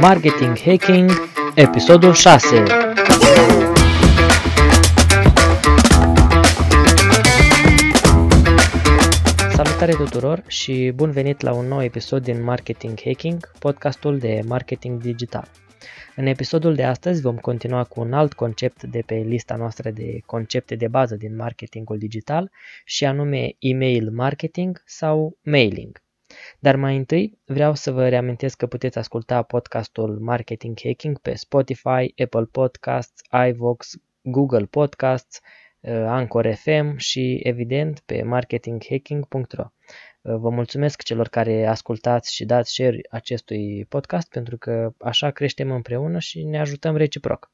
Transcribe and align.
Marketing 0.00 0.58
Hacking, 0.58 1.10
episodul 1.54 2.12
6. 2.12 2.62
Salutare 9.52 9.92
tuturor 9.92 10.42
și 10.46 10.92
bun 10.94 11.10
venit 11.10 11.40
la 11.40 11.52
un 11.52 11.66
nou 11.66 11.82
episod 11.82 12.22
din 12.22 12.42
Marketing 12.42 12.98
Hacking, 13.04 13.50
podcastul 13.58 14.18
de 14.18 14.40
marketing 14.46 15.00
digital. 15.00 15.48
În 16.16 16.26
episodul 16.26 16.74
de 16.74 16.84
astăzi 16.84 17.20
vom 17.20 17.36
continua 17.36 17.84
cu 17.84 18.00
un 18.00 18.12
alt 18.12 18.32
concept 18.32 18.82
de 18.82 19.02
pe 19.06 19.14
lista 19.14 19.56
noastră 19.56 19.90
de 19.90 20.20
concepte 20.26 20.74
de 20.74 20.88
bază 20.88 21.16
din 21.16 21.36
marketingul 21.36 21.98
digital 21.98 22.50
și 22.84 23.04
anume 23.04 23.54
email 23.58 24.10
marketing 24.10 24.82
sau 24.86 25.38
mailing. 25.42 26.00
Dar 26.62 26.76
mai 26.76 26.96
întâi 26.96 27.38
vreau 27.44 27.74
să 27.74 27.90
vă 27.90 28.08
reamintesc 28.08 28.56
că 28.56 28.66
puteți 28.66 28.98
asculta 28.98 29.42
podcastul 29.42 30.18
Marketing 30.18 30.78
Hacking 30.82 31.18
pe 31.18 31.34
Spotify, 31.34 32.22
Apple 32.22 32.44
Podcasts, 32.50 33.22
iVoox, 33.48 33.94
Google 34.22 34.64
Podcasts, 34.64 35.40
uh, 35.80 35.92
Anchor 35.92 36.54
FM 36.54 36.96
și 36.96 37.40
evident 37.42 38.00
pe 38.00 38.22
marketinghacking.ro. 38.22 39.64
Uh, 40.22 40.34
vă 40.36 40.50
mulțumesc 40.50 41.02
celor 41.02 41.28
care 41.28 41.66
ascultați 41.66 42.34
și 42.34 42.44
dați 42.44 42.72
share 42.72 43.00
acestui 43.10 43.86
podcast 43.88 44.28
pentru 44.28 44.58
că 44.58 44.92
așa 44.98 45.30
creștem 45.30 45.70
împreună 45.70 46.18
și 46.18 46.44
ne 46.44 46.60
ajutăm 46.60 46.96
reciproc. 46.96 47.50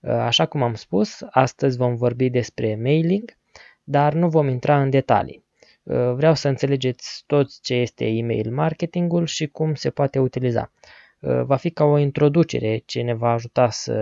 Uh, 0.00 0.10
așa 0.10 0.46
cum 0.46 0.62
am 0.62 0.74
spus, 0.74 1.22
astăzi 1.30 1.76
vom 1.76 1.96
vorbi 1.96 2.30
despre 2.30 2.78
mailing, 2.82 3.36
dar 3.82 4.12
nu 4.12 4.28
vom 4.28 4.48
intra 4.48 4.80
în 4.80 4.90
detalii. 4.90 5.43
Uh, 5.84 6.12
vreau 6.14 6.34
să 6.34 6.48
înțelegeți 6.48 7.24
toți 7.26 7.60
ce 7.62 7.74
este 7.74 8.06
email 8.06 8.52
marketingul 8.52 9.26
și 9.26 9.46
cum 9.46 9.74
se 9.74 9.90
poate 9.90 10.18
utiliza. 10.18 10.72
Uh, 11.18 11.42
va 11.42 11.56
fi 11.56 11.70
ca 11.70 11.84
o 11.84 11.98
introducere 11.98 12.82
ce 12.84 13.00
ne 13.00 13.14
va 13.14 13.32
ajuta 13.32 13.70
să 13.70 13.92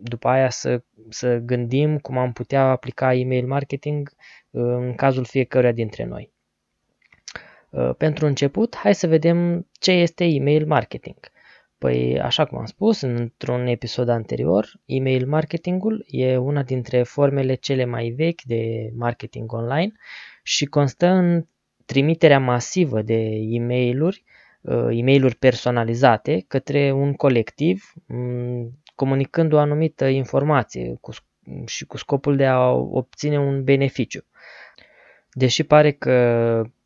după 0.00 0.28
aia 0.28 0.50
să, 0.50 0.82
să 1.08 1.36
gândim 1.36 1.98
cum 1.98 2.18
am 2.18 2.32
putea 2.32 2.62
aplica 2.62 3.14
email 3.14 3.46
marketing 3.46 4.12
uh, 4.50 4.62
în 4.62 4.94
cazul 4.94 5.24
fiecăruia 5.24 5.72
dintre 5.72 6.04
noi. 6.04 6.30
Pentru 7.96 8.26
început, 8.26 8.76
hai 8.76 8.94
să 8.94 9.06
vedem 9.06 9.66
ce 9.72 9.92
este 9.92 10.24
email 10.24 10.66
marketing. 10.66 11.16
Păi, 11.78 12.20
așa 12.20 12.44
cum 12.44 12.58
am 12.58 12.64
spus 12.64 13.00
într-un 13.00 13.66
episod 13.66 14.08
anterior, 14.08 14.72
email 14.84 15.26
marketingul 15.26 16.04
e 16.08 16.36
una 16.36 16.62
dintre 16.62 17.02
formele 17.02 17.54
cele 17.54 17.84
mai 17.84 18.08
vechi 18.08 18.42
de 18.42 18.92
marketing 18.96 19.52
online 19.52 19.92
și 20.42 20.64
constă 20.64 21.06
în 21.06 21.46
trimiterea 21.84 22.38
masivă 22.38 23.02
de 23.02 23.18
e 23.48 23.60
mail 23.60 24.02
uh, 24.02 24.14
e 24.90 25.02
mail 25.02 25.34
personalizate 25.34 26.44
către 26.48 26.92
un 26.92 27.14
colectiv, 27.14 27.92
mm, 28.06 28.82
comunicând 28.94 29.52
o 29.52 29.58
anumită 29.58 30.06
informație 30.06 30.96
cu, 31.00 31.12
și 31.66 31.86
cu 31.86 31.96
scopul 31.96 32.36
de 32.36 32.46
a 32.46 32.70
obține 32.70 33.38
un 33.38 33.64
beneficiu. 33.64 34.24
Deși 35.32 35.62
pare 35.62 35.92
că 35.92 36.12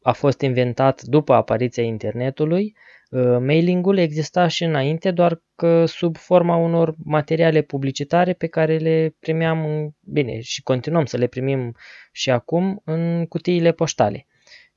a 0.02 0.12
fost 0.12 0.40
inventat 0.40 1.02
după 1.02 1.32
apariția 1.34 1.82
internetului, 1.82 2.74
uh, 2.74 2.95
mailingul 3.40 3.98
exista 3.98 4.46
și 4.46 4.64
înainte, 4.64 5.10
doar 5.10 5.42
că 5.54 5.84
sub 5.84 6.16
forma 6.16 6.56
unor 6.56 6.94
materiale 7.04 7.62
publicitare 7.62 8.32
pe 8.32 8.46
care 8.46 8.76
le 8.76 9.14
primeam, 9.18 9.90
bine, 10.00 10.40
și 10.40 10.62
continuăm 10.62 11.04
să 11.04 11.16
le 11.16 11.26
primim 11.26 11.76
și 12.12 12.30
acum 12.30 12.80
în 12.84 13.26
cutiile 13.26 13.72
poștale. 13.72 14.26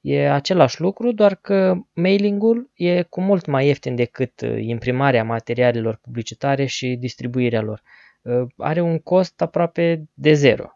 E 0.01 0.31
același 0.31 0.81
lucru, 0.81 1.11
doar 1.11 1.35
că 1.35 1.75
mailingul 1.93 2.71
e 2.73 3.01
cu 3.01 3.21
mult 3.21 3.45
mai 3.45 3.67
ieftin 3.67 3.95
decât 3.95 4.41
uh, 4.41 4.57
imprimarea 4.59 5.23
materialelor 5.23 5.99
publicitare 6.01 6.65
și 6.65 6.95
distribuirea 6.99 7.61
lor. 7.61 7.81
Uh, 8.21 8.47
are 8.57 8.81
un 8.81 8.99
cost 8.99 9.41
aproape 9.41 10.03
de 10.13 10.33
zero. 10.33 10.73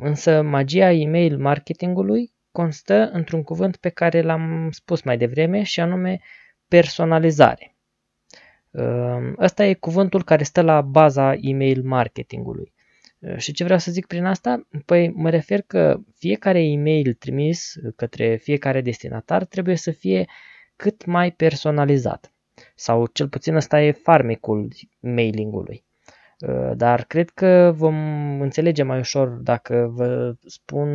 Însă 0.00 0.42
magia 0.42 0.92
e-mail 0.92 1.38
marketingului 1.38 2.32
constă 2.56 3.10
într-un 3.12 3.42
cuvânt 3.42 3.76
pe 3.76 3.88
care 3.88 4.22
l-am 4.22 4.70
spus 4.70 5.02
mai 5.02 5.16
devreme 5.16 5.62
și 5.62 5.80
anume 5.80 6.20
personalizare. 6.68 7.76
Ă, 8.74 9.34
ăsta 9.38 9.64
e 9.64 9.74
cuvântul 9.74 10.22
care 10.24 10.42
stă 10.42 10.62
la 10.62 10.80
baza 10.80 11.34
e-mail 11.40 11.82
marketingului. 11.82 12.72
Ă, 13.22 13.36
și 13.36 13.52
ce 13.52 13.64
vreau 13.64 13.78
să 13.78 13.90
zic 13.90 14.06
prin 14.06 14.24
asta? 14.24 14.68
Păi 14.84 15.08
mă 15.08 15.30
refer 15.30 15.60
că 15.60 16.00
fiecare 16.14 16.64
e-mail 16.64 17.14
trimis 17.14 17.74
către 17.96 18.36
fiecare 18.36 18.80
destinatar 18.80 19.44
trebuie 19.44 19.76
să 19.76 19.90
fie 19.90 20.24
cât 20.76 21.04
mai 21.04 21.30
personalizat. 21.30 22.32
Sau 22.74 23.06
cel 23.06 23.28
puțin 23.28 23.54
ăsta 23.54 23.80
e 23.82 23.92
farmecul 23.92 24.68
mailingului. 25.00 25.84
Uh, 26.40 26.70
dar 26.74 27.04
cred 27.04 27.30
că 27.30 27.72
vom 27.76 27.96
înțelege 28.40 28.82
mai 28.82 28.98
ușor 28.98 29.28
dacă 29.28 29.90
vă 29.94 30.34
spun 30.46 30.88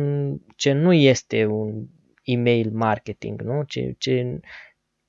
ce 0.56 0.72
nu 0.72 0.92
este 0.92 1.46
un 1.46 1.86
email 2.24 2.70
marketing, 2.72 3.42
nu? 3.42 3.62
Ce, 3.62 3.94
ce, 3.98 4.40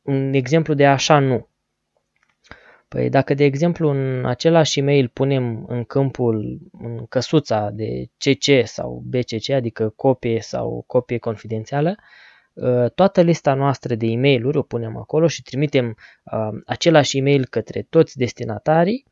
un 0.02 0.34
exemplu 0.34 0.74
de 0.74 0.86
așa 0.86 1.20
nu. 1.20 1.48
Păi 2.88 3.10
dacă 3.10 3.34
de 3.34 3.44
exemplu 3.44 3.90
în 3.90 4.26
același 4.26 4.80
e-mail 4.80 5.08
punem 5.08 5.66
în 5.68 5.84
câmpul, 5.84 6.60
în 6.72 7.06
căsuța 7.06 7.70
de 7.70 8.06
CC 8.18 8.68
sau 8.68 9.04
BCC, 9.06 9.50
adică 9.50 9.90
copie 9.90 10.40
sau 10.42 10.84
copie 10.88 11.18
confidențială, 11.18 11.96
uh, 12.54 12.92
toată 12.96 13.22
lista 13.22 13.54
noastră 13.54 13.96
de 13.96 14.06
e 14.06 14.18
mail 14.18 14.58
o 14.58 14.62
punem 14.62 14.98
acolo 14.98 15.28
și 15.28 15.42
trimitem 15.42 15.96
uh, 16.24 16.62
același 16.66 17.18
e-mail 17.18 17.46
către 17.46 17.82
toți 17.90 18.18
destinatarii, 18.18 19.06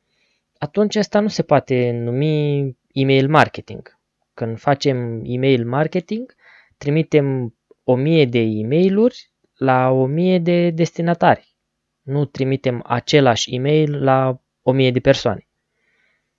atunci 0.63 0.95
asta 0.95 1.19
nu 1.19 1.27
se 1.27 1.43
poate 1.43 1.91
numi 1.91 2.77
email 2.93 3.29
marketing. 3.29 3.99
Când 4.33 4.59
facem 4.59 5.21
email 5.25 5.65
marketing, 5.65 6.35
trimitem 6.77 7.55
1000 7.83 8.25
de 8.25 8.39
e-mailuri 8.39 9.31
la 9.55 9.89
1000 9.89 10.39
de 10.39 10.69
destinatari. 10.69 11.55
Nu 12.01 12.25
trimitem 12.25 12.83
același 12.85 13.55
e-mail 13.55 14.03
la 14.03 14.41
1000 14.61 14.91
de 14.91 14.99
persoane. 14.99 15.47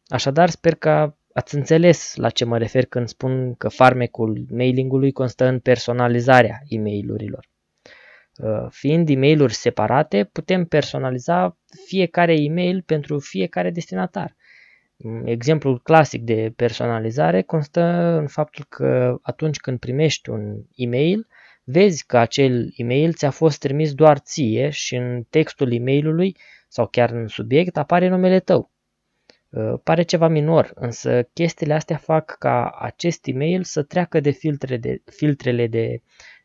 Așadar, 0.06 0.48
sper 0.48 0.74
că 0.74 1.16
ați 1.32 1.54
înțeles 1.54 2.14
la 2.16 2.30
ce 2.30 2.44
mă 2.44 2.58
refer 2.58 2.84
când 2.84 3.08
spun 3.08 3.54
că 3.54 3.68
farmecul 3.68 4.46
mailingului 4.50 5.12
constă 5.12 5.44
în 5.44 5.58
personalizarea 5.58 6.60
e-mailurilor. 6.66 7.51
Uh, 8.36 8.66
fiind 8.70 9.08
e 9.08 9.16
mail 9.16 9.48
separate, 9.48 10.24
putem 10.24 10.64
personaliza 10.64 11.58
fiecare 11.86 12.34
e-mail 12.34 12.82
pentru 12.82 13.18
fiecare 13.18 13.70
destinatar. 13.70 14.36
Mm, 14.96 15.26
exemplul 15.26 15.80
clasic 15.80 16.22
de 16.22 16.52
personalizare 16.56 17.42
constă 17.42 17.80
în 18.20 18.26
faptul 18.26 18.64
că 18.68 19.18
atunci 19.22 19.56
când 19.56 19.78
primești 19.78 20.30
un 20.30 20.62
e-mail, 20.74 21.26
vezi 21.64 22.06
că 22.06 22.18
acel 22.18 22.72
e-mail 22.76 23.12
ți-a 23.12 23.30
fost 23.30 23.58
trimis 23.58 23.94
doar 23.94 24.18
ție 24.18 24.70
și 24.70 24.96
în 24.96 25.22
textul 25.30 25.72
e-mailului 25.72 26.36
sau 26.68 26.86
chiar 26.86 27.10
în 27.10 27.26
subiect 27.26 27.76
apare 27.76 28.08
numele 28.08 28.40
tău. 28.40 28.70
Uh, 29.48 29.74
pare 29.82 30.02
ceva 30.02 30.28
minor, 30.28 30.72
însă 30.74 31.22
chestiile 31.22 31.74
astea 31.74 31.96
fac 31.96 32.36
ca 32.38 32.70
acest 32.78 33.26
e-mail 33.26 33.62
să 33.62 33.82
treacă 33.82 34.20
de 34.20 34.30
filtrele 34.30 34.76
de, 34.76 35.02
filtrele 35.04 35.66
de, 35.66 36.02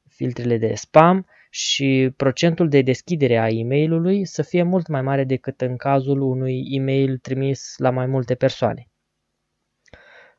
filtrele 0.07 0.57
de 0.57 0.73
spam 0.73 1.25
și 1.49 2.13
procentul 2.17 2.69
de 2.69 2.81
deschidere 2.81 3.37
a 3.37 3.47
e-mailului 3.49 4.25
să 4.25 4.41
fie 4.41 4.63
mult 4.63 4.87
mai 4.87 5.01
mare 5.01 5.23
decât 5.23 5.61
în 5.61 5.77
cazul 5.77 6.21
unui 6.21 6.65
e-mail 6.69 7.17
trimis 7.17 7.73
la 7.77 7.89
mai 7.89 8.05
multe 8.05 8.35
persoane. 8.35 8.87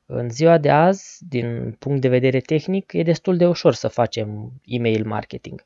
În 0.06 0.30
ziua 0.30 0.58
de 0.58 0.70
azi, 0.70 1.24
din 1.28 1.76
punct 1.78 2.00
de 2.00 2.08
vedere 2.08 2.40
tehnic, 2.40 2.92
e 2.92 3.02
destul 3.02 3.36
de 3.36 3.46
ușor 3.46 3.74
să 3.74 3.88
facem 3.88 4.60
email 4.64 5.06
marketing. 5.06 5.64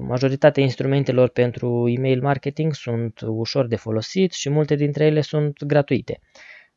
Majoritatea 0.00 0.62
instrumentelor 0.62 1.28
pentru 1.28 1.88
email 1.88 2.22
marketing 2.22 2.74
sunt 2.74 3.20
ușor 3.20 3.66
de 3.66 3.76
folosit 3.76 4.32
și 4.32 4.50
multe 4.50 4.74
dintre 4.74 5.04
ele 5.04 5.20
sunt 5.20 5.64
gratuite. 5.64 6.20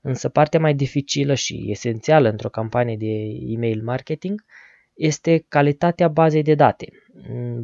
Însă 0.01 0.29
partea 0.29 0.59
mai 0.59 0.73
dificilă 0.73 1.33
și 1.33 1.65
esențială 1.67 2.29
într-o 2.29 2.49
campanie 2.49 2.97
de 2.97 3.13
email 3.53 3.83
marketing 3.83 4.45
este 4.99 5.45
calitatea 5.47 6.07
bazei 6.07 6.41
de 6.43 6.55
date. 6.55 6.87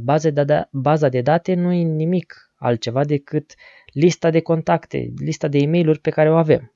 Baza 0.04 0.30
de, 0.30 0.44
da, 0.44 0.68
baza 0.72 1.10
de 1.10 1.22
date 1.22 1.54
nu 1.54 1.72
e 1.72 1.84
nimic 1.84 2.52
altceva 2.56 3.04
decât 3.04 3.56
lista 3.94 4.30
de 4.30 4.40
contacte, 4.40 5.14
lista 5.18 5.48
de 5.48 5.58
e 5.58 5.68
mail 5.68 5.98
pe 5.98 6.10
care 6.10 6.30
o 6.30 6.36
avem. 6.36 6.74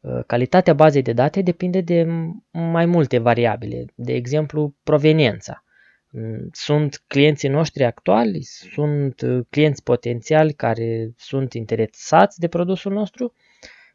Uh, 0.00 0.24
calitatea 0.26 0.74
bazei 0.74 1.02
de 1.02 1.12
date 1.12 1.42
depinde 1.42 1.80
de 1.80 2.06
mai 2.50 2.86
multe 2.86 3.18
variabile, 3.18 3.84
de 3.94 4.12
exemplu 4.12 4.74
proveniența. 4.82 5.64
Mm, 6.10 6.48
sunt 6.52 7.02
clienții 7.06 7.48
noștri 7.48 7.84
actuali, 7.84 8.42
sunt 8.42 9.20
uh, 9.20 9.40
clienți 9.50 9.82
potențiali 9.82 10.52
care 10.52 11.12
sunt 11.16 11.52
interesați 11.52 12.38
de 12.38 12.48
produsul 12.48 12.92
nostru, 12.92 13.34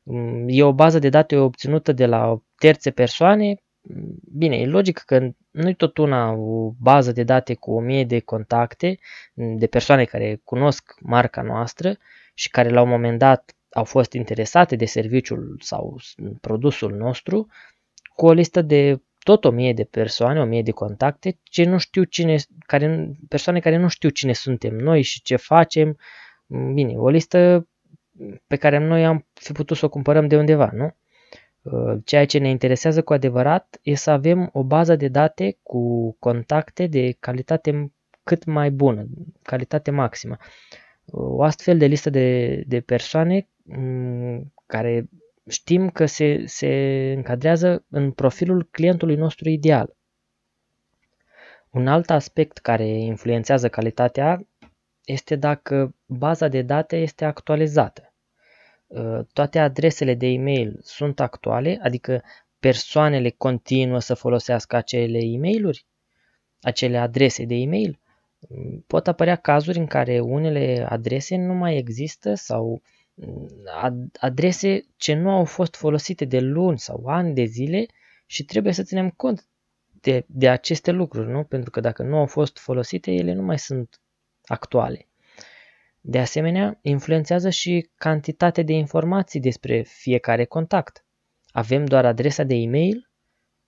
mm, 0.04 0.46
e 0.48 0.64
o 0.64 0.74
bază 0.74 1.00
de 1.00 1.10
date 1.10 1.36
obținută 1.38 1.92
de 1.92 2.06
la 2.06 2.42
terțe 2.58 2.92
persoane 2.92 3.56
bine, 4.32 4.56
e 4.56 4.66
logic 4.66 4.98
că 4.98 5.30
nu-i 5.52 5.76
tot 5.76 5.98
una 5.98 6.32
o 6.32 6.72
bază 6.80 7.12
de 7.12 7.24
date 7.24 7.54
cu 7.54 7.72
o 7.72 7.80
mie 7.80 8.04
de 8.04 8.20
contacte 8.20 9.00
de 9.34 9.68
persoane 9.68 10.06
care 10.06 10.42
cunosc 10.44 10.96
marca 11.02 11.42
noastră 11.42 11.98
și 12.34 12.50
care 12.50 12.70
la 12.70 12.82
un 12.82 12.90
moment 12.90 13.20
dat 13.20 13.56
au 13.72 13.84
fost 13.84 14.14
interesate 14.14 14.76
de 14.76 14.86
serviciul 14.86 15.58
sau 15.62 15.98
produsul 16.42 16.96
nostru, 16.96 17.48
cu 18.16 18.26
o 18.26 18.32
listă 18.32 18.62
de 18.62 19.02
tot 19.20 19.46
o 19.46 19.52
mie 19.52 19.74
de 19.74 19.84
persoane, 19.84 20.40
o 20.40 20.46
mie 20.46 20.62
de 20.62 20.72
contacte, 20.72 21.40
ce 21.44 21.64
nu 21.64 21.78
știu 21.78 22.04
cine, 22.04 22.36
care, 22.66 23.12
persoane 23.28 23.60
care 23.60 23.78
nu 23.78 23.88
știu 23.88 24.10
cine 24.10 24.34
suntem 24.34 24.76
noi 24.76 25.02
și 25.02 25.22
ce 25.22 25.36
facem. 25.36 25.98
Bine, 26.74 26.98
o 26.98 27.10
listă 27.10 27.68
pe 28.48 28.56
care 28.56 28.78
noi 28.78 29.06
am 29.06 29.26
fi 29.34 29.52
putut 29.52 29.78
să 29.78 29.86
o 29.86 29.90
cumpărăm 29.90 30.28
de 30.28 30.38
undeva, 30.38 30.70
nu? 30.74 30.96
Uh, 31.66 31.98
ceea 32.04 32.26
ce 32.26 32.38
ne 32.38 32.50
interesează 32.50 33.04
cu 33.04 33.14
adevărat 33.14 33.80
e 33.84 33.96
să 33.96 34.12
avem 34.12 34.50
o 34.54 34.64
bază 34.64 34.96
de 34.96 35.08
date 35.08 35.58
cu 35.64 36.12
contacte 36.20 36.88
de 36.88 37.16
calitate 37.20 37.92
cât 38.24 38.46
mai 38.46 38.72
bună, 38.72 39.06
calitate 39.42 39.92
maximă. 39.92 40.38
O 41.06 41.44
astfel 41.44 41.78
de 41.78 41.86
listă 41.86 42.10
de, 42.10 42.56
de 42.68 42.82
persoane 42.82 43.48
mm, 43.64 44.54
care 44.66 45.10
știm 45.50 45.90
că 45.90 46.06
se, 46.06 46.44
se 46.46 46.68
încadrează 47.16 47.86
în 47.90 48.12
profilul 48.12 48.68
clientului 48.72 49.16
nostru 49.16 49.50
ideal. 49.50 49.96
Un 51.70 51.88
alt 51.88 52.10
aspect 52.10 52.58
care 52.58 52.88
influențează 52.88 53.70
calitatea 53.70 54.48
este 55.06 55.36
dacă 55.36 55.96
baza 56.06 56.48
de 56.48 56.62
date 56.62 56.98
este 56.98 57.26
actualizată. 57.26 58.15
Uh, 58.96 59.26
toate 59.34 59.60
adresele 59.60 60.14
de 60.14 60.28
e-mail 60.28 60.80
sunt 60.82 61.20
actuale, 61.20 61.80
adică 61.82 62.24
persoanele 62.60 63.30
continuă 63.30 64.00
să 64.00 64.14
folosească 64.14 64.76
acele 64.76 65.20
e-mailuri, 65.22 65.86
acele 66.62 66.98
adrese 66.98 67.46
de 67.46 67.56
e-mail. 67.56 68.00
Pot 68.88 69.08
apărea 69.08 69.36
cazuri 69.36 69.78
în 69.78 69.86
care 69.86 70.20
unele 70.20 70.86
adrese 70.90 71.36
nu 71.36 71.54
mai 71.54 71.78
există 71.78 72.34
sau 72.34 72.82
mm, 73.14 73.48
adrese 74.20 74.86
ce 74.98 75.14
nu 75.14 75.30
au 75.30 75.46
fost 75.46 75.76
folosite 75.76 76.26
de 76.26 76.40
luni 76.40 76.80
sau 76.80 77.06
ani 77.06 77.34
de 77.34 77.44
zile 77.44 77.86
și 78.26 78.44
trebuie 78.44 78.74
să 78.74 78.84
ținem 78.84 79.10
cont 79.10 79.48
de, 80.02 80.26
de 80.28 80.50
aceste 80.50 80.92
lucruri, 80.92 81.32
nu? 81.32 81.44
Pentru 81.44 81.70
că 81.70 81.80
dacă 81.80 82.04
nu 82.04 82.18
au 82.18 82.26
fost 82.26 82.58
folosite, 82.58 83.12
ele 83.12 83.34
nu 83.34 83.42
mai 83.42 83.60
sunt 83.60 84.02
actuale. 84.46 85.08
De 86.08 86.20
asemenea, 86.20 86.80
influențează 86.82 87.50
și 87.50 87.90
cantitatea 87.96 88.64
de 88.64 88.74
informații 88.74 89.40
despre 89.40 89.82
fiecare 89.82 90.46
contact. 90.46 91.06
Avem 91.52 91.86
doar 91.86 92.06
adresa 92.06 92.44
de 92.44 92.56
e-mail 92.56 93.10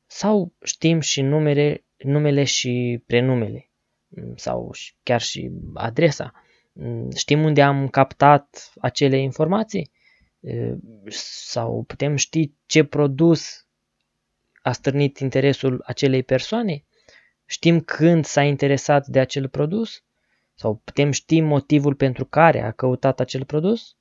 sau 0.06 0.54
știm 0.64 1.00
și 1.00 1.22
numere, 1.22 1.86
numele 1.98 2.44
și 2.44 3.04
prenumele 3.06 3.70
sau 4.36 4.72
chiar 5.04 5.22
și 5.22 5.52
adresa. 5.74 6.32
Știm 7.16 7.44
unde 7.44 7.62
am 7.62 7.88
captat 7.88 8.72
acele 8.80 9.18
informații 9.18 9.92
sau 11.10 11.84
putem 11.84 12.16
ști 12.16 12.52
ce 12.66 12.84
produs 12.84 13.68
a 14.62 14.72
stârnit 14.72 15.18
interesul 15.18 15.84
acelei 15.86 16.24
persoane? 16.24 16.84
Știm 17.46 17.82
când 17.82 18.26
s-a 18.26 18.44
interesat 18.44 19.08
de 19.08 19.20
acel 19.20 19.50
produs? 19.50 20.06
Sau 20.60 20.82
putem 20.84 21.12
ști 21.12 21.42
motivul 21.42 21.96
pentru 21.96 22.26
care 22.26 22.62
a 22.62 22.72
căutat 22.72 23.20
acel 23.20 23.46
produs? 23.46 23.96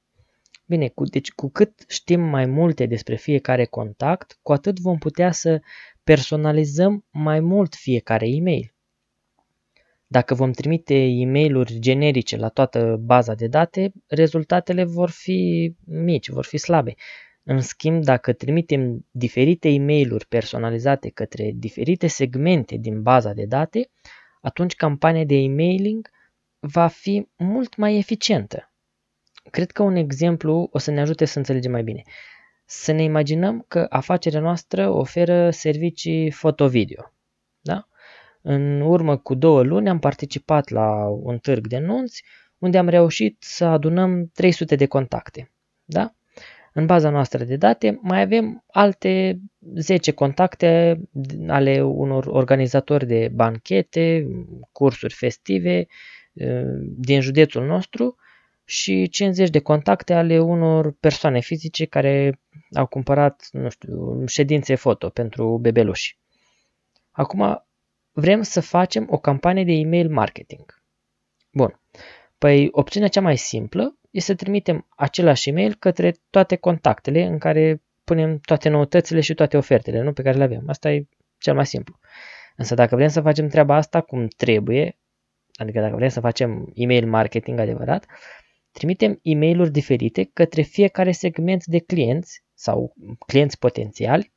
Bine, 0.67 0.89
cu, 0.89 1.05
deci 1.05 1.33
cu 1.33 1.51
cât 1.51 1.85
știm 1.89 2.21
mai 2.21 2.47
multe 2.47 2.87
despre 2.87 3.17
fiecare 3.17 3.65
contact, 3.65 4.39
cu 4.43 4.53
atât 4.53 4.79
vom 4.79 4.99
putea 4.99 5.33
să 5.33 5.61
personalizăm 6.05 7.05
mai 7.11 7.41
mult 7.41 7.75
fiecare 7.75 8.29
e-mail. 8.29 8.75
Dacă 10.07 10.35
vom 10.35 10.53
trimite 10.53 10.95
e 11.05 11.27
mail 11.27 11.65
generice 11.79 12.37
la 12.37 12.49
toată 12.49 12.97
baza 13.01 13.35
de 13.35 13.47
date, 13.47 13.93
rezultatele 14.07 14.85
vor 14.85 15.11
fi 15.11 15.73
mici, 15.85 16.29
vor 16.29 16.45
fi 16.45 16.57
slabe. 16.57 16.95
În 17.43 17.61
schimb, 17.61 18.05
dacă 18.05 18.33
trimitem 18.33 19.07
diferite 19.11 19.69
e 19.69 19.79
mail 19.79 20.25
personalizate 20.29 21.09
către 21.09 21.53
diferite 21.55 22.07
segmente 22.07 22.77
din 22.77 23.03
baza 23.03 23.33
de 23.33 23.45
date, 23.45 23.91
atunci 24.41 24.75
campania 24.75 25.25
de 25.25 25.35
emailing 25.35 26.15
va 26.67 26.87
fi 26.87 27.29
mult 27.37 27.77
mai 27.77 27.97
eficientă. 27.97 28.73
Cred 29.51 29.71
că 29.71 29.83
un 29.83 29.97
exemplu 29.97 30.69
o 30.73 30.79
să 30.79 30.91
ne 30.91 31.01
ajute 31.01 31.25
să 31.25 31.39
înțelegem 31.39 31.71
mai 31.71 31.83
bine. 31.83 32.03
Să 32.65 32.93
ne 32.93 33.03
imaginăm 33.03 33.65
că 33.69 33.87
afacerea 33.89 34.41
noastră 34.41 34.89
oferă 34.89 35.51
servicii 35.51 36.31
foto-video. 36.31 37.13
Da? 37.61 37.89
În 38.43 38.81
urmă 38.81 39.17
cu 39.17 39.35
două 39.35 39.63
luni 39.63 39.89
am 39.89 39.99
participat 39.99 40.69
la 40.69 41.07
un 41.09 41.39
târg 41.39 41.67
de 41.67 41.79
nunți 41.79 42.25
unde 42.59 42.79
am 42.79 42.89
reușit 42.89 43.37
să 43.39 43.65
adunăm 43.65 44.31
300 44.35 44.77
de 44.77 44.87
contacte. 44.87 45.53
Da? 45.85 46.15
În 46.73 46.87
baza 46.87 47.11
noastră 47.11 47.45
de 47.45 47.57
date 47.57 47.99
mai 48.03 48.21
avem 48.21 48.65
alte 48.67 49.41
10 49.75 50.13
contacte 50.13 51.01
ale 51.47 51.83
unor 51.83 52.27
organizatori 52.27 53.07
de 53.07 53.31
banchete, 53.35 54.27
cursuri 54.73 55.15
festive, 55.15 55.87
din 56.81 57.21
județul 57.21 57.67
nostru 57.67 58.17
și 58.65 59.09
50 59.09 59.51
de 59.51 59.59
contacte 59.59 60.15
ale 60.15 60.41
unor 60.41 60.93
persoane 60.93 61.41
fizice 61.41 61.85
care 61.85 62.41
au 62.73 62.87
cumpărat, 62.87 63.49
nu 63.53 63.69
știu, 63.69 64.27
ședințe 64.27 64.75
foto 64.75 65.09
pentru 65.09 65.59
bebeluși. 65.59 66.19
Acum 67.11 67.67
vrem 68.13 68.43
să 68.43 68.61
facem 68.61 69.07
o 69.11 69.19
campanie 69.19 69.65
de 69.65 69.73
email 69.73 70.11
marketing. 70.11 70.83
Bun. 71.53 71.81
Păi 72.39 72.69
opțiunea 72.71 73.09
cea 73.09 73.21
mai 73.21 73.37
simplă 73.37 73.99
este 74.11 74.31
să 74.31 74.37
trimitem 74.37 74.87
același 74.97 75.49
email 75.49 75.75
către 75.75 76.15
toate 76.31 76.57
contactele 76.57 77.23
în 77.23 77.39
care 77.39 77.83
punem 78.05 78.39
toate 78.39 78.69
noutățile 78.69 79.21
și 79.21 79.35
toate 79.35 79.57
ofertele 79.57 80.03
nu, 80.03 80.13
pe 80.13 80.23
care 80.23 80.37
le 80.37 80.45
avem. 80.45 80.63
Asta 80.67 80.91
e 80.91 81.07
cel 81.39 81.55
mai 81.55 81.67
simplu. 81.67 81.99
Însă 82.57 82.75
dacă 82.75 82.97
vrem 82.97 83.09
să 83.09 83.21
facem 83.21 83.49
treaba 83.49 83.77
asta 83.77 84.01
cum 84.01 84.27
trebuie, 84.27 84.99
adică 85.57 85.81
dacă 85.81 85.95
vrem 85.97 86.09
să 86.09 86.21
facem 86.21 86.71
email 86.75 87.07
marketing 87.07 87.59
adevărat, 87.59 88.07
trimitem 88.71 89.19
e 89.23 89.35
mail 89.35 89.71
diferite 89.71 90.31
către 90.33 90.63
fiecare 90.63 91.13
segment 91.13 91.65
de 91.65 91.79
clienți 91.79 92.43
sau 92.55 92.95
clienți 93.27 93.59
potențiali 93.59 94.33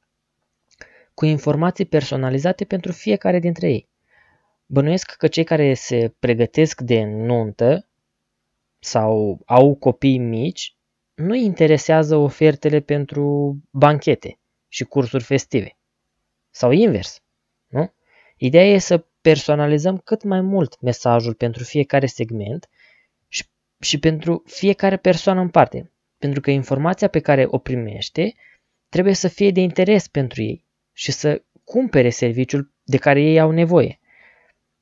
cu 1.13 1.25
informații 1.25 1.85
personalizate 1.85 2.65
pentru 2.65 2.91
fiecare 2.91 3.39
dintre 3.39 3.69
ei. 3.69 3.89
Bănuiesc 4.65 5.15
că 5.15 5.27
cei 5.27 5.43
care 5.43 5.73
se 5.73 6.13
pregătesc 6.19 6.81
de 6.81 7.03
nuntă 7.03 7.89
sau 8.79 9.41
au 9.45 9.75
copii 9.75 10.17
mici 10.17 10.75
nu 11.13 11.35
interesează 11.35 12.15
ofertele 12.15 12.79
pentru 12.79 13.57
banchete 13.69 14.39
și 14.67 14.83
cursuri 14.83 15.23
festive. 15.23 15.77
Sau 16.49 16.71
invers, 16.71 17.23
nu? 17.67 17.93
Ideea 18.37 18.65
e 18.65 18.77
să 18.77 19.05
personalizăm 19.21 19.97
cât 19.97 20.23
mai 20.23 20.41
mult 20.41 20.81
mesajul 20.81 21.33
pentru 21.33 21.63
fiecare 21.63 22.05
segment 22.05 22.69
și, 23.27 23.43
și 23.79 23.99
pentru 23.99 24.43
fiecare 24.45 24.97
persoană 24.97 25.41
în 25.41 25.49
parte, 25.49 25.91
pentru 26.17 26.41
că 26.41 26.51
informația 26.51 27.07
pe 27.07 27.19
care 27.19 27.45
o 27.49 27.57
primește 27.57 28.33
trebuie 28.89 29.13
să 29.13 29.27
fie 29.27 29.51
de 29.51 29.59
interes 29.59 30.07
pentru 30.07 30.41
ei 30.41 30.65
și 30.93 31.11
să 31.11 31.43
cumpere 31.63 32.09
serviciul 32.09 32.73
de 32.83 32.97
care 32.97 33.21
ei 33.21 33.39
au 33.39 33.51
nevoie. 33.51 33.99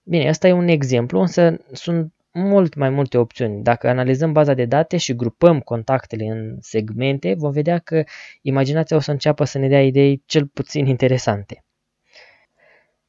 Bine, 0.03 0.29
asta 0.29 0.47
e 0.47 0.51
un 0.51 0.67
exemplu, 0.67 1.19
însă 1.19 1.57
sunt 1.71 2.13
mult 2.31 2.75
mai 2.75 2.89
multe 2.89 3.17
opțiuni. 3.17 3.63
Dacă 3.63 3.87
analizăm 3.89 4.31
baza 4.31 4.53
de 4.53 4.65
date 4.65 4.97
și 4.97 5.15
grupăm 5.15 5.59
contactele 5.59 6.25
în 6.25 6.57
segmente, 6.59 7.33
vom 7.33 7.51
vedea 7.51 7.77
că 7.77 8.03
imaginația 8.41 8.97
o 8.97 8.99
să 8.99 9.11
înceapă 9.11 9.43
să 9.43 9.57
ne 9.57 9.67
dea 9.67 9.83
idei 9.83 10.23
cel 10.25 10.47
puțin 10.47 10.85
interesante. 10.85 11.65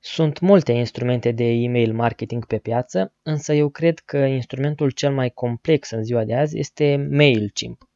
Sunt 0.01 0.41
multe 0.41 0.73
instrumente 0.73 1.33
de 1.33 1.45
email 1.45 1.93
marketing 1.95 2.47
pe 2.47 2.59
piață, 2.59 3.15
însă 3.23 3.53
eu 3.53 3.69
cred 3.69 3.99
că 3.99 4.17
instrumentul 4.17 4.91
cel 4.91 5.13
mai 5.13 5.31
complex 5.31 5.91
în 5.91 6.05
ziua 6.05 6.25
de 6.25 6.35
azi 6.35 6.59
este 6.59 7.09
MailChimp. 7.11 7.89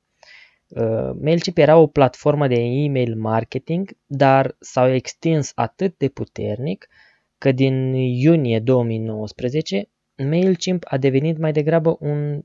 Uh, 0.69 1.11
MailChimp 1.21 1.59
era 1.59 1.77
o 1.77 1.87
platformă 1.87 2.47
de 2.47 2.61
email 2.61 3.17
marketing, 3.17 3.97
dar 4.07 4.57
s-au 4.61 4.93
extins 4.93 5.53
atât 5.55 5.97
de 5.97 6.09
puternic 6.09 6.89
că 7.39 7.53
din 7.53 7.95
iunie 7.95 8.59
2019 8.59 9.89
MailChimp 10.17 10.85
a 10.87 10.97
devenit 10.97 11.39
mai 11.39 11.53
degrabă 11.53 11.97
un 12.01 12.43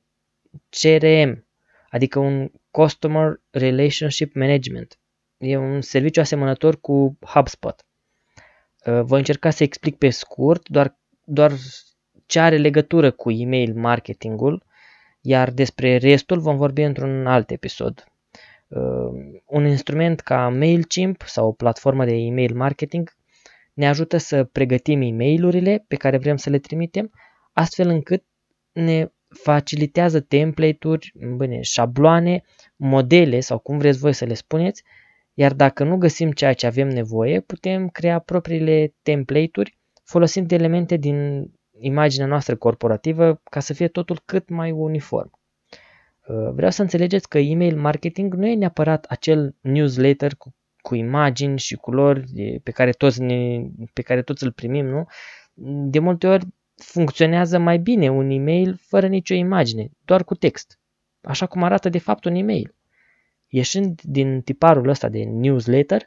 CRM, 0.69 1.45
adică 1.89 2.19
un 2.19 2.51
Customer 2.71 3.41
Relationship 3.49 4.35
Management. 4.35 4.99
E 5.37 5.57
un 5.57 5.81
serviciu 5.81 6.21
asemănător 6.21 6.79
cu 6.79 7.17
HubSpot. 7.21 7.86
Uh, 8.87 9.01
voi 9.01 9.17
încerca 9.17 9.49
să 9.49 9.63
explic 9.63 9.97
pe 9.97 10.09
scurt 10.09 10.69
doar, 10.69 10.97
doar 11.23 11.51
ce 12.25 12.39
are 12.39 12.57
legătură 12.57 13.11
cu 13.11 13.31
email 13.31 13.73
marketingul, 13.73 14.63
iar 15.21 15.51
despre 15.51 15.97
restul 15.97 16.39
vom 16.39 16.57
vorbi 16.57 16.81
într-un 16.81 17.27
alt 17.27 17.51
episod. 17.51 18.03
Uh, 18.67 19.39
un 19.45 19.65
instrument 19.65 20.19
ca 20.19 20.49
MailChimp 20.49 21.21
sau 21.25 21.47
o 21.47 21.51
platformă 21.51 22.05
de 22.05 22.13
email 22.13 22.55
marketing 22.55 23.15
ne 23.73 23.87
ajută 23.87 24.17
să 24.17 24.43
pregătim 24.43 25.01
e 25.01 25.11
mail 25.11 25.83
pe 25.87 25.95
care 25.95 26.17
vrem 26.17 26.35
să 26.35 26.49
le 26.49 26.59
trimitem, 26.59 27.11
astfel 27.53 27.89
încât 27.89 28.23
ne 28.71 29.07
facilitează 29.27 30.19
template-uri, 30.19 31.13
bine, 31.37 31.61
șabloane, 31.61 32.43
modele 32.75 33.39
sau 33.39 33.59
cum 33.59 33.77
vreți 33.77 33.99
voi 33.99 34.13
să 34.13 34.25
le 34.25 34.33
spuneți, 34.33 34.83
iar 35.39 35.53
dacă 35.53 35.83
nu 35.83 35.97
găsim 35.97 36.31
ceea 36.31 36.53
ce 36.53 36.67
avem 36.67 36.87
nevoie, 36.87 37.39
putem 37.39 37.89
crea 37.89 38.19
propriile 38.19 38.93
template-uri 39.01 39.77
folosind 40.03 40.51
elemente 40.51 40.95
din 40.95 41.49
imaginea 41.79 42.27
noastră 42.27 42.55
corporativă 42.55 43.41
ca 43.49 43.59
să 43.59 43.73
fie 43.73 43.87
totul 43.87 44.21
cât 44.25 44.49
mai 44.49 44.71
uniform. 44.71 45.31
Uh, 46.27 46.51
vreau 46.53 46.71
să 46.71 46.81
înțelegeți 46.81 47.29
că 47.29 47.37
email 47.37 47.79
marketing 47.79 48.33
nu 48.33 48.47
e 48.47 48.55
neapărat 48.55 49.05
acel 49.05 49.55
newsletter 49.61 50.35
cu, 50.35 50.55
cu 50.81 50.95
imagini 50.95 51.59
și 51.59 51.75
culori 51.75 52.59
pe 52.63 52.71
care, 52.71 52.91
toți 52.91 53.21
ne, 53.21 53.67
pe 53.93 54.01
care 54.01 54.21
toți 54.21 54.43
îl 54.43 54.51
primim, 54.51 54.85
nu? 54.85 55.05
De 55.89 55.99
multe 55.99 56.27
ori 56.27 56.45
funcționează 56.75 57.57
mai 57.57 57.77
bine 57.77 58.09
un 58.09 58.29
e-mail 58.29 58.79
fără 58.81 59.07
nicio 59.07 59.33
imagine, 59.33 59.89
doar 60.05 60.23
cu 60.23 60.35
text, 60.35 60.79
așa 61.21 61.45
cum 61.45 61.63
arată 61.63 61.89
de 61.89 61.99
fapt 61.99 62.25
un 62.25 62.35
e-mail. 62.35 62.75
Ieșind 63.47 64.01
din 64.01 64.41
tiparul 64.41 64.87
ăsta 64.87 65.09
de 65.09 65.23
newsletter, 65.23 66.03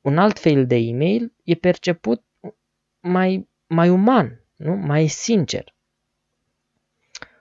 un 0.00 0.18
alt 0.18 0.38
fel 0.38 0.66
de 0.66 0.76
e-mail 0.76 1.32
e 1.44 1.54
perceput 1.54 2.24
mai, 3.00 3.48
mai 3.66 3.88
uman, 3.88 4.44
nu? 4.56 4.74
mai 4.74 5.06
sincer. 5.06 5.74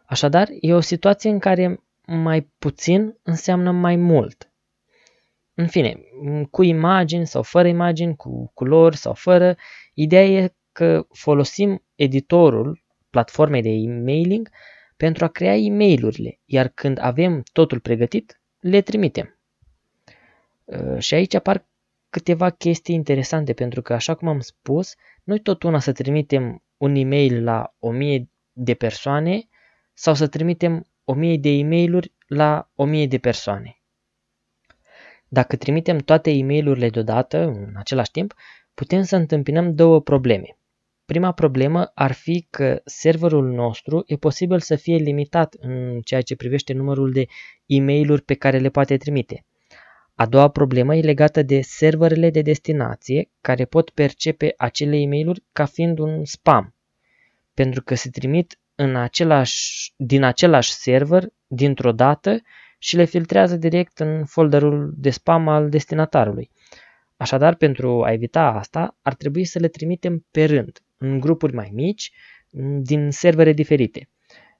Așadar, 0.06 0.48
e 0.60 0.74
o 0.74 0.80
situație 0.80 1.30
în 1.30 1.40
care 1.40 1.84
mai 2.06 2.42
puțin 2.60 3.18
înseamnă 3.24 3.72
mai 3.72 3.96
mult. 3.96 4.50
În 5.54 5.68
fine, 5.68 6.00
cu 6.52 6.64
imagini 6.64 7.28
sau 7.28 7.44
fără 7.44 7.68
imagini, 7.68 8.16
cu 8.16 8.52
culori 8.54 8.98
sau 8.98 9.14
fără, 9.14 9.56
ideea 9.94 10.26
e 10.26 10.54
că 10.72 11.08
folosim 11.12 11.84
editorul 11.96 12.84
platformei 13.10 13.62
de 13.62 13.70
e-mailing 13.70 14.50
pentru 14.98 15.26
a 15.26 15.28
crea 15.28 15.56
e 15.56 15.72
mail 15.72 16.40
iar 16.46 16.68
când 16.68 17.00
avem 17.02 17.44
totul 17.52 17.80
pregătit, 17.80 18.42
le 18.68 18.82
trimitem. 18.82 19.40
Uh, 20.64 20.98
și 20.98 21.14
aici 21.14 21.34
apar 21.34 21.66
câteva 22.10 22.50
chestii 22.50 22.96
interesante, 22.96 23.54
pentru 23.54 23.82
că, 23.82 23.94
așa 23.94 24.16
cum 24.16 24.28
am 24.28 24.40
spus, 24.40 24.96
noi 25.24 25.40
tot 25.40 25.64
una 25.64 25.80
să 25.80 25.92
trimitem 25.92 26.64
un 26.78 26.96
e-mail 26.96 27.44
la 27.44 27.76
1000 27.80 28.30
de 28.52 28.74
persoane 28.74 29.48
sau 29.94 30.14
să 30.14 30.28
trimitem 30.28 30.86
1000 31.04 31.38
de 31.38 31.50
e-mailuri 31.50 32.14
la 32.28 32.70
1000 32.76 33.08
de 33.08 33.18
persoane. 33.18 33.82
Dacă 35.28 35.56
trimitem 35.56 35.98
toate 35.98 36.32
e 36.32 36.44
mail 36.44 36.90
deodată, 36.90 37.38
în 37.38 37.74
același 37.76 38.12
timp, 38.12 38.34
putem 38.74 39.04
să 39.04 39.16
întâmpinăm 39.16 39.76
două 39.76 40.02
probleme. 40.02 40.58
Prima 41.06 41.32
problemă 41.32 41.92
ar 41.94 42.12
fi 42.12 42.48
că 42.50 42.82
serverul 42.86 43.52
nostru 43.52 44.04
e 44.06 44.16
posibil 44.16 44.60
să 44.60 44.76
fie 44.76 44.96
limitat 44.96 45.56
în 45.60 46.02
ceea 46.02 46.22
ce 46.22 46.36
privește 46.36 46.74
numărul 46.74 47.12
de 47.12 47.26
e 47.66 47.82
mail 47.82 48.20
pe 48.20 48.34
care 48.34 48.58
le 48.58 48.70
poate 48.70 48.98
trimite. 48.98 49.46
A 50.16 50.26
doua 50.26 50.50
problemă 50.50 50.96
e 50.96 51.02
legată 51.02 51.42
de 51.42 51.62
serverele 51.62 52.30
de 52.30 52.42
destinație 52.42 53.30
care 53.42 53.66
pot 53.66 53.90
percepe 53.90 54.54
acele 54.58 54.98
e 54.98 55.08
mail 55.08 55.44
ca 55.52 55.66
fiind 55.66 56.00
un 56.00 56.26
spam, 56.26 56.74
pentru 57.54 57.82
că 57.84 57.96
se 57.96 58.10
trimit 58.10 58.60
în 58.76 58.96
același, 58.96 59.94
din 59.98 60.24
același 60.24 60.74
server 60.74 61.24
dintr-o 61.48 61.92
dată 61.92 62.42
și 62.78 62.96
le 62.96 63.06
filtrează 63.06 63.56
direct 63.56 64.00
în 64.00 64.26
folderul 64.26 64.94
de 64.98 65.10
spam 65.10 65.48
al 65.48 65.70
destinatarului. 65.70 66.50
Așadar, 67.18 67.56
pentru 67.56 68.04
a 68.04 68.12
evita 68.12 68.42
asta, 68.42 68.98
ar 69.02 69.14
trebui 69.14 69.46
să 69.46 69.60
le 69.60 69.68
trimitem 69.68 70.26
pe 70.32 70.46
rând, 70.46 70.80
în 70.98 71.20
grupuri 71.20 71.54
mai 71.54 71.70
mici, 71.74 72.12
din 72.82 73.12
servere 73.12 73.54
diferite. 73.54 74.10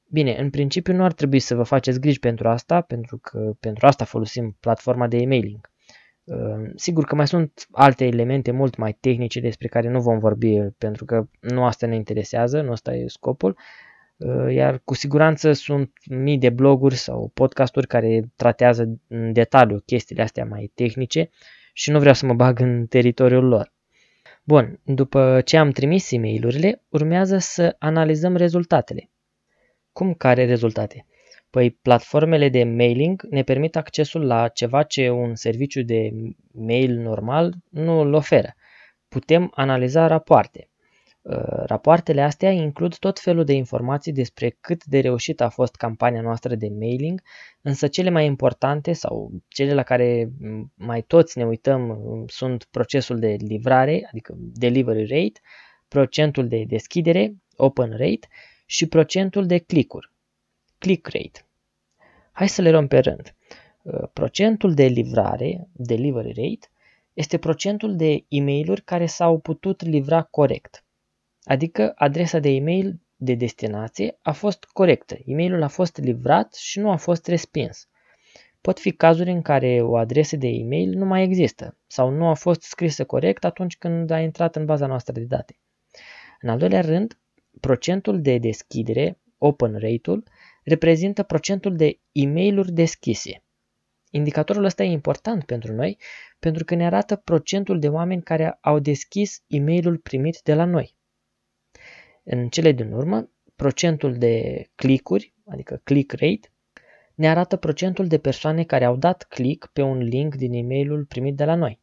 Bine, 0.08 0.36
în 0.38 0.50
principiu 0.50 0.94
nu 0.94 1.04
ar 1.04 1.14
trebui 1.14 1.40
să 1.40 1.56
vă 1.56 1.64
faceți 1.64 2.00
griji 2.00 2.20
pentru 2.20 2.48
asta, 2.48 2.82
pentru 2.82 3.18
că 3.18 3.54
pentru 3.60 3.86
asta 3.86 4.06
folosim 4.06 4.58
platforma 4.60 5.08
de 5.08 5.18
emailing. 5.18 5.70
Uh, 6.24 6.72
sigur 6.76 7.06
că 7.06 7.16
mai 7.16 7.28
sunt 7.28 7.68
alte 7.72 8.06
elemente 8.06 8.52
mult 8.52 8.76
mai 8.76 8.98
tehnice 9.00 9.40
despre 9.40 9.68
care 9.68 9.90
nu 9.90 10.02
vom 10.02 10.20
vorbi 10.20 10.60
pentru 10.78 11.06
că 11.06 11.28
nu 11.40 11.66
asta 11.66 11.88
ne 11.88 11.96
interesează, 11.96 12.62
nu 12.62 12.72
asta 12.72 12.96
e 12.96 13.08
scopul, 13.08 13.58
uh, 14.18 14.54
iar 14.54 14.82
cu 14.84 14.94
siguranță 14.94 15.52
sunt 15.52 15.92
mii 16.10 16.38
de 16.38 16.50
bloguri 16.50 16.96
sau 16.96 17.32
podcasturi 17.34 17.88
care 17.88 18.32
tratează 18.36 19.00
în 19.08 19.34
detaliu 19.34 19.80
chestiile 19.86 20.22
astea 20.22 20.46
mai 20.46 20.72
tehnice 20.74 21.30
și 21.74 21.92
nu 21.92 22.00
vreau 22.00 22.14
să 22.14 22.26
mă 22.26 22.34
bag 22.34 22.60
în 22.60 22.86
teritoriul 22.86 23.48
lor. 23.48 23.74
Bun, 24.48 24.80
după 24.84 25.42
ce 25.46 25.58
am 25.58 25.72
trimis 25.72 26.12
e 26.12 26.18
mail 26.18 26.82
urmează 26.90 27.38
să 27.38 27.76
analizăm 27.80 28.36
rezultatele. 28.36 29.10
Cum 29.92 30.14
care 30.14 30.46
rezultate? 30.46 31.06
Păi 31.50 31.72
platformele 31.72 32.50
de 32.50 32.64
mailing 32.64 33.22
ne 33.30 33.44
permit 33.44 33.76
accesul 33.76 34.26
la 34.26 34.48
ceva 34.48 34.84
ce 34.84 35.10
un 35.10 35.36
serviciu 35.36 35.82
de 35.82 36.10
mail 36.52 37.00
normal 37.00 37.54
nu 37.70 38.00
îl 38.00 38.14
oferă. 38.14 38.56
Putem 39.08 39.52
analiza 39.56 40.08
rapoarte. 40.08 40.70
Uh, 41.26 41.64
rapoartele 41.66 42.22
astea 42.22 42.52
includ 42.52 42.98
tot 42.98 43.20
felul 43.20 43.44
de 43.44 43.54
informații 43.54 44.12
despre 44.12 44.58
cât 44.60 44.86
de 44.86 45.00
reușită 45.00 45.44
a 45.44 45.50
fost 45.50 45.76
campania 45.76 46.22
noastră 46.22 46.56
de 46.56 46.70
mailing, 46.70 47.22
însă 47.62 47.88
cele 47.88 48.10
mai 48.10 48.26
importante 48.26 48.94
sau 48.94 49.32
cele 49.48 49.74
la 49.74 49.84
care 49.84 50.32
mai 50.76 51.02
toți 51.02 51.38
ne 51.38 51.46
uităm 51.46 51.90
uh, 51.90 52.24
sunt 52.28 52.68
procesul 52.72 53.20
de 53.20 53.38
livrare, 53.40 54.08
adică 54.10 54.34
delivery 54.38 55.06
rate, 55.06 55.40
procentul 55.88 56.48
de 56.48 56.64
deschidere, 56.68 57.36
open 57.56 57.90
rate 57.90 58.28
și 58.66 58.88
procentul 58.88 59.46
de 59.46 59.58
clicuri, 59.58 60.12
click 60.78 61.08
rate. 61.08 61.46
Hai 62.32 62.50
să 62.50 62.62
le 62.62 62.72
luăm 62.72 62.88
pe 62.88 63.00
rând. 63.00 63.36
Uh, 63.82 64.08
procentul 64.14 64.74
de 64.74 64.86
livrare, 64.86 65.68
delivery 65.72 66.28
rate, 66.28 66.70
este 67.14 67.38
procentul 67.38 67.96
de 67.96 68.26
e 68.28 68.42
mail 68.42 68.82
care 68.86 69.06
s-au 69.06 69.40
putut 69.40 69.84
livra 69.84 70.22
corect. 70.22 70.85
Adică 71.46 71.92
adresa 71.96 72.40
de 72.40 72.50
e-mail 72.50 73.00
de 73.16 73.34
destinație 73.34 74.18
a 74.22 74.32
fost 74.32 74.64
corectă, 74.64 75.18
e-mailul 75.26 75.64
a 75.64 75.68
fost 75.68 75.98
livrat 75.98 76.54
și 76.54 76.80
nu 76.80 76.92
a 76.92 76.96
fost 76.96 77.28
respins. 77.28 77.90
Pot 78.62 78.80
fi 78.80 78.92
cazuri 78.92 79.32
în 79.32 79.42
care 79.42 79.82
o 79.82 79.98
adresă 79.98 80.36
de 80.36 80.48
e-mail 80.48 80.98
nu 80.98 81.06
mai 81.06 81.24
există 81.24 81.78
sau 81.88 82.10
nu 82.10 82.28
a 82.28 82.34
fost 82.34 82.62
scrisă 82.62 83.06
corect 83.06 83.44
atunci 83.44 83.78
când 83.78 84.10
a 84.10 84.20
intrat 84.20 84.56
în 84.56 84.66
baza 84.66 84.86
noastră 84.86 85.14
de 85.14 85.24
date. 85.24 85.60
În 86.42 86.50
al 86.50 86.58
doilea 86.58 86.82
rând, 86.82 87.20
procentul 87.60 88.22
de 88.22 88.38
deschidere, 88.38 89.20
open 89.38 89.78
rate-ul, 89.78 90.24
reprezintă 90.64 91.24
procentul 91.24 91.76
de 91.76 92.00
e 92.12 92.28
mail 92.28 92.66
deschise. 92.70 93.44
Indicatorul 94.10 94.64
ăsta 94.64 94.84
e 94.84 94.92
important 94.92 95.44
pentru 95.44 95.74
noi 95.74 95.98
pentru 96.40 96.64
că 96.64 96.76
ne 96.76 96.86
arată 96.86 97.16
procentul 97.16 97.80
de 97.80 97.88
oameni 97.90 98.24
care 98.24 98.58
au 98.62 98.80
deschis 98.80 99.44
e 99.48 99.60
mail 99.60 99.98
primit 99.98 100.42
de 100.44 100.54
la 100.54 100.66
noi. 100.66 100.95
În 102.28 102.50
cele 102.50 102.72
din 102.72 102.92
urmă, 102.92 103.30
procentul 103.56 104.18
de 104.18 104.66
clicuri, 104.76 105.34
adică 105.46 105.82
click 105.84 106.12
rate, 106.12 106.52
ne 107.16 107.30
arată 107.30 107.56
procentul 107.56 108.08
de 108.08 108.18
persoane 108.18 108.64
care 108.64 108.86
au 108.86 108.96
dat 108.96 109.24
click 109.24 109.70
pe 109.74 109.82
un 109.82 109.98
link 109.98 110.36
din 110.36 110.54
e-mailul 110.54 111.06
primit 111.06 111.36
de 111.36 111.46
la 111.46 111.56
noi. 111.56 111.80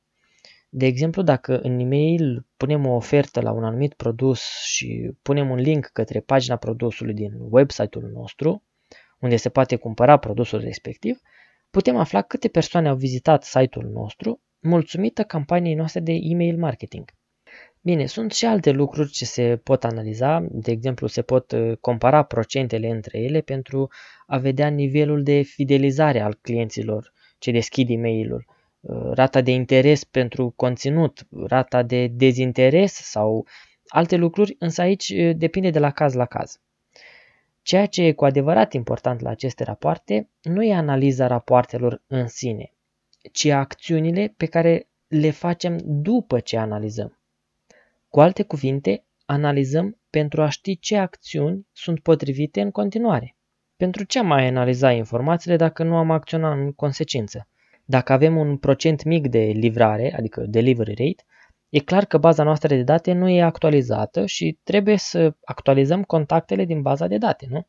De 0.69 0.87
exemplu, 0.87 1.23
dacă 1.23 1.61
în 1.61 1.79
e-mail 1.79 2.47
punem 2.57 2.87
o 2.87 2.95
ofertă 2.95 3.41
la 3.41 3.53
un 3.53 3.65
anumit 3.65 3.95
produs 3.95 4.41
și 4.65 5.11
punem 5.23 5.51
un 5.51 5.59
link 5.59 5.87
către 5.87 6.21
pagina 6.21 6.57
produsului 6.57 7.15
din 7.15 7.33
website-ul 7.39 8.11
nostru, 8.15 8.63
unde 9.21 9.37
se 9.37 9.49
poate 9.49 9.77
cumpăra 9.77 10.17
produsul 10.17 10.61
respectiv, 10.61 11.21
putem 11.71 11.97
afla 11.97 12.23
câte 12.23 12.49
persoane 12.49 12.89
au 12.89 12.97
vizitat 12.97 13.45
site-ul 13.45 13.85
nostru 13.85 14.41
mulțumită 14.61 15.23
campaniei 15.23 15.75
noastre 15.75 16.01
de 16.01 16.13
email 16.13 16.59
marketing. 16.59 17.05
Bine, 17.85 18.07
sunt 18.07 18.33
și 18.33 18.45
alte 18.45 18.71
lucruri 18.71 19.11
ce 19.11 19.25
se 19.25 19.57
pot 19.57 19.85
analiza, 19.85 20.47
de 20.51 20.71
exemplu 20.71 21.07
se 21.07 21.23
pot 21.23 21.53
uh, 21.53 21.77
compara 21.81 22.23
procentele 22.23 22.89
între 22.89 23.19
ele 23.19 23.41
pentru 23.41 23.91
a 24.27 24.39
vedea 24.39 24.69
nivelul 24.69 25.23
de 25.23 25.43
fidelizare 25.43 26.21
al 26.21 26.39
clienților 26.41 27.13
ce 27.39 27.51
deschid 27.51 27.91
e 27.91 27.97
mail 27.97 28.33
uh, 28.33 29.11
rata 29.13 29.41
de 29.41 29.51
interes 29.51 30.05
pentru 30.05 30.53
conținut, 30.57 31.27
rata 31.47 31.83
de 31.83 32.07
dezinteres 32.07 32.93
sau 32.93 33.47
alte 33.87 34.17
lucruri, 34.17 34.57
însă 34.59 34.81
aici 34.81 35.09
uh, 35.09 35.37
depinde 35.37 35.71
de 35.71 35.79
la 35.79 35.91
caz 35.91 36.15
la 36.15 36.27
caz. 36.27 36.61
Ceea 37.63 37.87
ce 37.87 38.03
e 38.03 38.13
cu 38.13 38.25
adevărat 38.25 38.73
important 38.73 39.21
la 39.21 39.31
aceste 39.31 39.65
rapoarte 39.65 40.29
nu 40.43 40.63
e 40.63 40.75
analiza 40.75 41.27
rapoartelor 41.27 42.03
în 42.07 42.27
sine, 42.27 42.73
ci 43.33 43.47
acțiunile 43.47 44.35
pe 44.37 44.47
care 44.47 44.89
le 45.09 45.31
facem 45.31 45.79
după 45.85 46.41
ce 46.41 46.57
analizăm. 46.57 47.17
Cu 48.13 48.21
alte 48.21 48.43
cuvinte, 48.43 49.05
analizăm 49.25 49.99
pentru 50.11 50.43
a 50.43 50.49
ști 50.49 50.79
ce 50.79 50.97
acțiuni 50.97 51.67
sunt 51.73 52.01
potrivite 52.01 52.61
în 52.61 52.71
continuare. 52.71 53.37
Pentru 53.77 54.05
ce 54.05 54.19
am 54.19 54.27
mai 54.27 54.47
analiza 54.47 54.93
informațiile 54.93 55.57
dacă 55.57 55.83
nu 55.83 55.97
am 55.97 56.11
acționat 56.11 56.57
în 56.57 56.73
consecință? 56.73 57.49
Dacă 57.85 58.13
avem 58.13 58.37
un 58.37 58.57
procent 58.57 59.05
mic 59.05 59.29
de 59.29 59.39
livrare, 59.39 60.15
adică 60.17 60.41
delivery 60.41 60.95
rate, 60.95 61.25
e 61.69 61.79
clar 61.79 62.05
că 62.05 62.19
baza 62.19 62.43
noastră 62.43 62.75
de 62.75 62.83
date 62.83 63.13
nu 63.13 63.29
e 63.29 63.43
actualizată 63.43 64.27
și 64.27 64.59
trebuie 64.63 64.97
să 64.97 65.35
actualizăm 65.45 66.03
contactele 66.03 66.65
din 66.65 66.83
baza 66.83 67.07
de 67.07 67.19
date, 67.19 67.47
nu? 67.51 67.67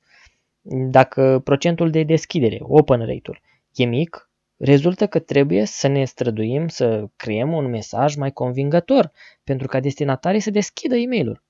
Dacă 0.89 1.41
procentul 1.43 1.89
de 1.89 2.03
deschidere, 2.03 2.57
open 2.61 2.99
rate-ul, 2.99 3.41
e 3.73 3.85
mic, 3.85 4.29
rezultă 4.63 5.07
că 5.07 5.19
trebuie 5.19 5.65
să 5.65 5.87
ne 5.87 6.05
străduim 6.05 6.67
să 6.67 7.07
creăm 7.15 7.53
un 7.53 7.69
mesaj 7.69 8.15
mai 8.15 8.31
convingător 8.31 9.11
pentru 9.43 9.67
ca 9.67 9.79
destinatarii 9.79 10.39
să 10.39 10.51
deschidă 10.51 10.95
e 10.95 11.07
mail 11.07 11.43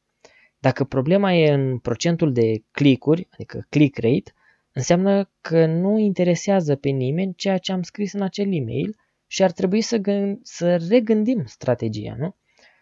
Dacă 0.59 0.83
problema 0.83 1.33
e 1.33 1.53
în 1.53 1.77
procentul 1.77 2.33
de 2.33 2.63
click-uri, 2.71 3.27
adică 3.31 3.65
click 3.69 3.97
rate, 3.97 4.33
înseamnă 4.71 5.31
că 5.41 5.65
nu 5.65 5.97
interesează 5.97 6.75
pe 6.75 6.89
nimeni 6.89 7.33
ceea 7.35 7.57
ce 7.57 7.71
am 7.71 7.81
scris 7.81 8.13
în 8.13 8.21
acel 8.21 8.53
e-mail 8.53 8.95
și 9.27 9.43
ar 9.43 9.51
trebui 9.51 9.81
să, 9.81 9.97
gând- 9.97 10.39
să 10.41 10.77
regândim 10.89 11.43
strategia, 11.45 12.15
nu? 12.17 12.35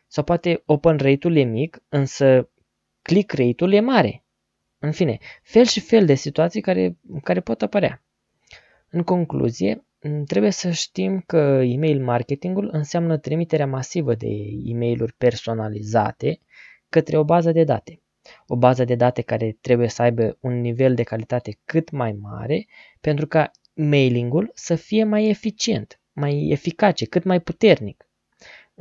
Sau 0.08 0.24
poate 0.24 0.64
open 0.66 0.98
rate-ul 0.98 1.36
e 1.36 1.44
mic, 1.44 1.84
însă 1.90 2.50
click 3.02 3.34
rate-ul 3.34 3.74
e 3.74 3.80
mare. 3.80 4.24
În 4.80 4.92
fine, 4.92 5.18
fel 5.44 5.66
și 5.66 5.80
fel 5.80 6.06
de 6.06 6.14
situații 6.14 6.62
care, 6.62 6.98
care 7.24 7.40
pot 7.40 7.62
apărea. 7.62 8.04
În 8.90 9.04
concluzie, 9.04 9.86
trebuie 10.26 10.52
să 10.52 10.70
știm 10.72 11.24
că 11.26 11.62
email 11.64 12.04
marketingul 12.04 12.70
înseamnă 12.72 13.18
trimiterea 13.18 13.68
masivă 13.68 14.16
de 14.16 14.28
e 14.64 14.78
mail 14.78 15.14
personalizate 15.18 16.40
către 16.90 17.18
o 17.18 17.24
bază 17.24 17.52
de 17.52 17.64
date. 17.64 18.02
O 18.48 18.56
bază 18.56 18.84
de 18.84 18.96
date 18.96 19.22
care 19.22 19.58
trebuie 19.62 19.88
să 19.88 20.02
aibă 20.02 20.38
un 20.42 20.62
nivel 20.62 20.96
de 20.96 21.04
calitate 21.04 21.60
cât 21.66 21.92
mai 21.92 22.12
mare 22.12 22.68
pentru 23.02 23.28
ca 23.28 23.52
mailingul 23.74 24.52
să 24.54 24.76
fie 24.76 25.04
mai 25.04 25.30
eficient, 25.30 26.00
mai 26.12 26.48
eficace, 26.50 27.06
cât 27.06 27.24
mai 27.24 27.40
puternic. 27.40 28.06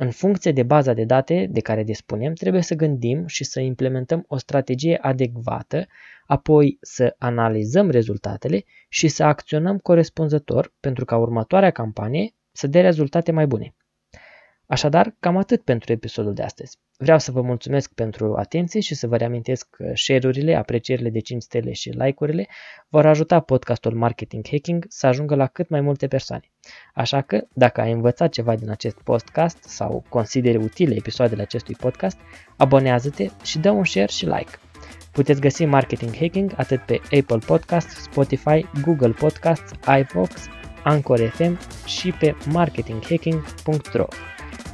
În 0.03 0.11
funcție 0.11 0.51
de 0.51 0.63
baza 0.63 0.93
de 0.93 1.03
date 1.03 1.47
de 1.51 1.59
care 1.59 1.83
dispunem, 1.83 2.33
trebuie 2.33 2.61
să 2.61 2.75
gândim 2.75 3.25
și 3.25 3.43
să 3.43 3.59
implementăm 3.59 4.23
o 4.27 4.37
strategie 4.37 4.97
adecvată, 5.01 5.87
apoi 6.25 6.77
să 6.81 7.15
analizăm 7.17 7.89
rezultatele 7.89 8.63
și 8.89 9.07
să 9.07 9.23
acționăm 9.23 9.77
corespunzător 9.77 10.73
pentru 10.79 11.05
ca 11.05 11.17
următoarea 11.17 11.71
campanie 11.71 12.33
să 12.51 12.67
dea 12.67 12.81
rezultate 12.81 13.31
mai 13.31 13.47
bune. 13.47 13.75
Așadar, 14.71 15.15
cam 15.19 15.37
atât 15.37 15.61
pentru 15.61 15.91
episodul 15.91 16.33
de 16.33 16.43
astăzi. 16.43 16.77
Vreau 16.97 17.19
să 17.19 17.31
vă 17.31 17.41
mulțumesc 17.41 17.93
pentru 17.93 18.35
atenție 18.35 18.79
și 18.79 18.95
să 18.95 19.07
vă 19.07 19.17
reamintesc 19.17 19.67
că 19.69 19.91
share-urile, 19.93 20.55
aprecierile 20.55 21.09
de 21.09 21.19
5 21.19 21.41
stele 21.41 21.73
și 21.73 21.89
like-urile 21.89 22.47
vor 22.89 23.05
ajuta 23.05 23.39
podcastul 23.39 23.95
Marketing 23.95 24.47
Hacking 24.51 24.85
să 24.87 25.07
ajungă 25.07 25.35
la 25.35 25.47
cât 25.47 25.69
mai 25.69 25.81
multe 25.81 26.07
persoane. 26.07 26.51
Așa 26.93 27.21
că, 27.21 27.41
dacă 27.53 27.81
ai 27.81 27.91
învățat 27.91 28.31
ceva 28.31 28.55
din 28.55 28.69
acest 28.69 29.01
podcast 29.03 29.63
sau 29.63 30.05
consideri 30.09 30.57
utile 30.57 30.95
episoadele 30.95 31.41
acestui 31.41 31.75
podcast, 31.75 32.17
abonează-te 32.57 33.27
și 33.43 33.59
dă 33.59 33.69
un 33.69 33.83
share 33.83 34.11
și 34.11 34.25
like. 34.25 34.51
Puteți 35.11 35.41
găsi 35.41 35.65
Marketing 35.65 36.15
Hacking 36.15 36.53
atât 36.55 36.79
pe 36.81 37.01
Apple 37.03 37.39
Podcast, 37.45 37.89
Spotify, 37.89 38.65
Google 38.83 39.13
Podcasts, 39.19 39.71
iVoox, 39.99 40.47
Anchor 40.83 41.19
FM 41.19 41.59
și 41.85 42.11
pe 42.11 42.35
marketinghacking.ro. 42.51 44.05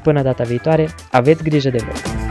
Până 0.07 0.21
data 0.21 0.43
viitoare, 0.43 0.89
aveți 1.11 1.43
grijă 1.43 1.69
de 1.69 1.77
voi! 1.77 2.26